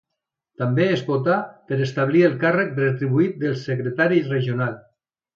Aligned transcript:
També 0.59 0.85
es 0.93 1.01
votà 1.09 1.35
per 1.71 1.77
establir 1.87 2.23
el 2.29 2.37
càrrec 2.43 2.73
retribuït 2.83 3.35
de 3.43 3.51
secretari 3.65 4.23
regional. 4.31 4.73